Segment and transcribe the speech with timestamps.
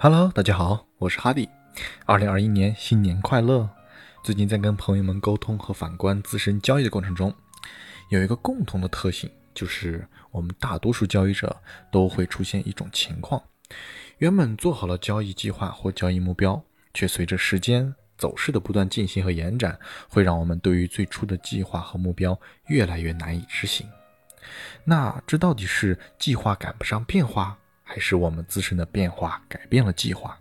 [0.00, 1.48] Hello，大家好，我是哈迪。
[2.06, 3.68] 二零二一年新年快乐！
[4.22, 7.34] 最近在跟朋友们沟通和反观自身交易的过程中，
[8.08, 13.42] 有一个共同的特性，就是我们大多数交易者都会出现一种情况：
[14.18, 16.62] 原本做好了交易计划或交易目标，
[16.94, 19.76] 却随着时间走势的不断进行和延展，
[20.08, 23.84] 会让我们对于最初的计划和目标越来越难以执行。
[24.84, 27.58] 那这到底是计划赶不上变化？
[27.98, 30.38] 还是我们自身的变化改变了计划，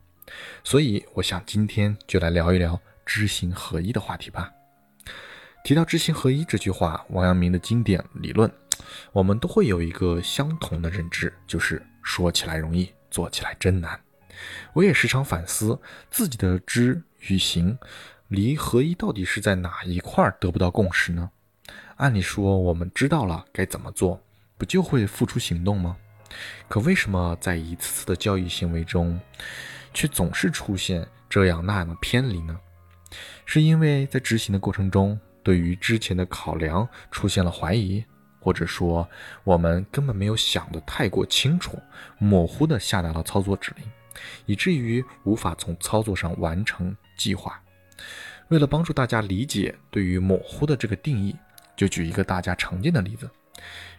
[0.63, 4.51] 所以我想今天就来聊一聊知行合一的话题吧。
[5.63, 8.47] 提到知行合一这句话，王阳明的经典理论，
[9.11, 13.99] 我们都会有一个相同的认知，就是说起来容易，做起来真难。
[14.73, 15.81] 我也时常反思
[16.11, 17.75] 自己的知与行
[18.27, 21.31] 离合一到底是在哪一块得不到共识呢？
[21.95, 24.21] 按理说，我们知道了该怎么做，
[24.59, 25.97] 不就会付出行动吗？
[26.67, 29.19] 可为什么在一次次的交易行为中，
[29.93, 32.59] 却总是出现这样那样的偏离呢？
[33.45, 38.03] 是因为在执行的过程中，对于之前的考量出现了怀疑，
[38.39, 39.07] 或者说
[39.43, 41.81] 我们根本没有想得太过清楚，
[42.17, 43.85] 模糊地下达了操作指令，
[44.45, 47.61] 以至于无法从操作上完成计划。
[48.49, 51.35] 为了帮助大家理解对于模糊的这个定义，
[51.75, 53.29] 就举一个大家常见的例子。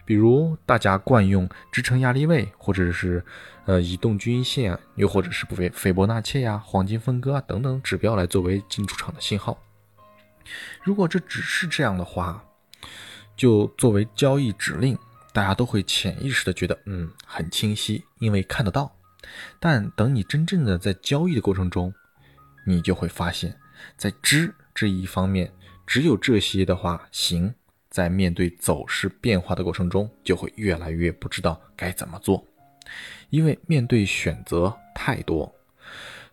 [0.05, 3.23] 比如大家惯用支撑压力位，或者是
[3.65, 9.61] 呃移动均线，又或者是斐斐波那契呀、黄金分割啊等等指标来作为进出场的信号。
[10.83, 12.43] 如果这只是这样的话，
[13.35, 14.97] 就作为交易指令，
[15.31, 18.91] 大家都会潜意识的觉得嗯很清晰，因为看得到。
[19.59, 21.93] 但等你真正的在交易的过程中，
[22.65, 23.55] 你就会发现，
[23.95, 25.53] 在知这一方面，
[25.85, 27.53] 只有这些的话行。
[27.89, 32.45] 在面对走势变化的过程中，就会越来越不知道该怎么做，
[33.29, 35.53] 因为面对选择太多，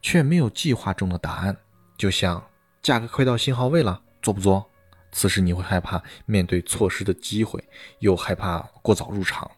[0.02, 1.56] 却没有计划中的答案。
[1.96, 2.44] 就像
[2.82, 4.68] 价格快到信号位了，做不做？
[5.12, 7.62] 此时你会害怕面对错失的机会，
[8.00, 9.50] 又害怕过早入场。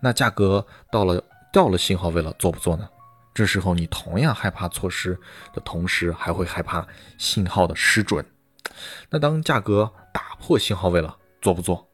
[0.00, 1.22] 那价格到了
[1.52, 2.88] 到了信号位了，做不做呢？
[3.34, 5.12] 这时候你同样害怕错失
[5.52, 6.86] 的同时，还会害怕
[7.18, 8.24] 信号的失准。
[9.10, 11.88] 那当价格打破信号位了，做不做？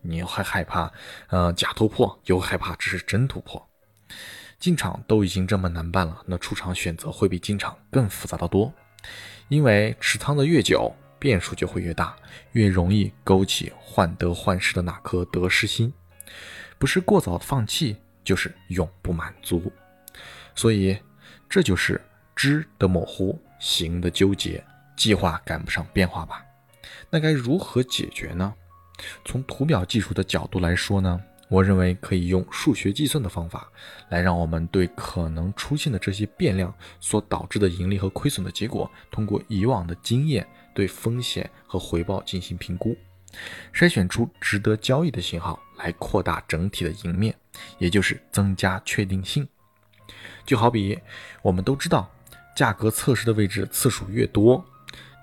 [0.00, 0.92] 你还害怕，
[1.28, 3.68] 呃，假突破，又害怕这是真突破。
[4.58, 8.72] 进场都已经这么难办了，那出场选择会比进场更复杂的多。
[9.48, 12.14] 因为持仓的越久，变数就会越大，
[12.52, 15.92] 越容易勾起患得患失的那颗得失心。
[16.78, 19.72] 不是过早放弃，就是永不满足。
[20.54, 20.96] 所以，
[21.48, 22.00] 这就是
[22.36, 24.64] 知的模糊，行的纠结，
[24.96, 26.44] 计划赶不上变化吧？
[27.10, 28.54] 那该如何解决呢？
[29.24, 33.70] 从图表技术的角度来说呢，我认为可以用数学计算的方法
[34.10, 42.96] 来让我们对可能出现的这些变量所导致的盈利和亏损的结果，通过以往的经验对风险和回报进行评估，
[43.72, 47.34] 筛选出值得交易的信号，来扩大整体的赢面，
[47.78, 49.46] 也就是增加确定性。
[50.44, 50.98] 就好比
[51.42, 52.10] 我们都知道，
[52.56, 54.64] 价格测试的位置次数越多，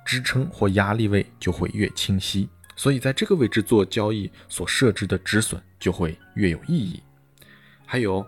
[0.06, 2.48] 支撑或压力位就会越清晰。
[2.76, 7.02] 所以，在这个位置做交易所设置的止损就会越有意义。
[7.86, 8.26] 还有，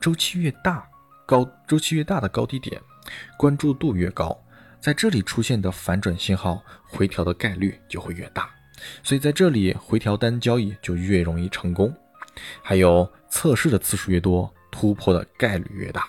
[0.00, 0.88] 周期越大，
[1.26, 2.80] 高周期越大的高低点，
[3.36, 4.40] 关注度越高，
[4.78, 8.48] 在这里出现的反转信号回调的概率就会越大。
[9.02, 11.92] 所以，在这里回调单交易就越容易成功。
[12.62, 16.06] 还有，测试的次数越多，突破的概率越大，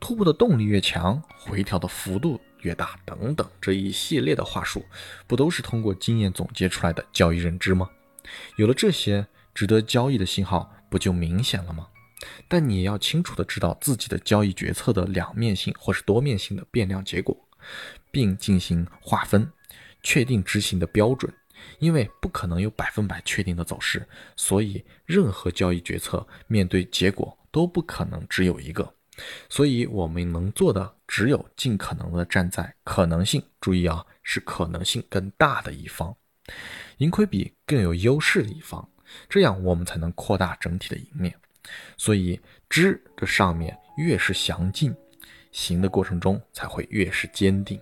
[0.00, 2.40] 突破的动力越强，回调的幅度。
[2.64, 4.84] 越大等等这一系列的话术，
[5.26, 7.88] 不都是通过经验总结出来的交易认知吗？
[8.56, 11.86] 有了这些值得交易的信号，不就明显了吗？
[12.48, 17.36] 但你也要清楚的知道自己的交易决策的两面性或是多面性的变量结果，
[18.10, 19.50] 并进行划分，
[20.02, 21.32] 确定执行的标准。
[21.78, 24.06] 因为不可能有百分百确定的走势，
[24.36, 28.94] 所以任何交易决策面对结果都不可能只有一个。
[29.48, 36.16] 所以，我们能做的只有尽可能的站在可能性，注意啊，是可能性更大的一方，
[36.98, 38.88] 盈亏比更有优势的一方，
[39.28, 41.34] 这样我们才能扩大整体的赢面。
[41.96, 44.94] 所以，知的上面越是详尽，
[45.52, 47.80] 行的过程中才会越是坚定，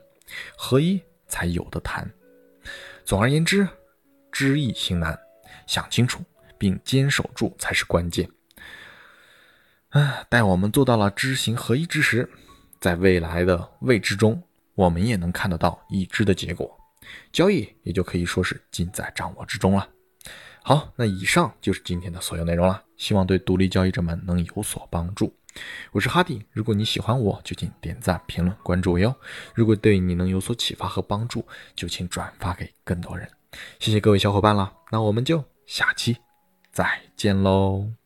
[0.57, 2.09] 合一才有的谈。
[3.05, 3.67] 总而言之，
[4.31, 5.19] 知易行难，
[5.67, 6.23] 想清楚
[6.59, 8.29] 并坚守住才是关键。
[9.93, 12.29] 啊，待我们做到了知行合一之时，
[12.81, 14.43] 在未来的未知中，
[14.75, 16.75] 我们也能看得到已知的结果，
[17.31, 19.87] 交易也就可以说是尽在掌握之中了。
[20.63, 25.35] 好，那以上就是今天的所有内容了，希望对独立交易者们能有所帮助。
[25.91, 29.15] 我是哈迪，如果你喜欢我，就请点赞、评论、关注我哟。
[29.55, 31.47] 如果对你能有所启发和帮助，
[31.77, 33.29] 就请转发给更多人。
[33.79, 36.17] 谢谢各位小伙伴了，那我们就下期
[36.73, 38.02] 再见喽。